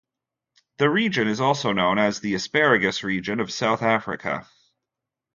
The 0.77 0.89
region 0.89 1.27
is 1.27 1.39
also 1.39 1.73
known 1.73 1.99
as 1.99 2.21
the 2.21 2.33
asparagus 2.33 3.03
region 3.03 3.39
of 3.39 3.51
South 3.53 3.83
Africa. 3.83 4.47